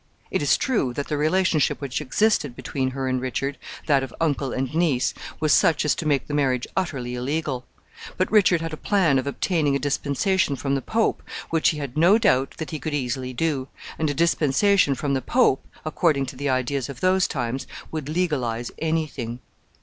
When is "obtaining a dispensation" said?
9.27-10.55